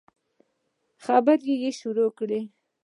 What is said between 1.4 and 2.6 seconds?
به يې شروع کړې.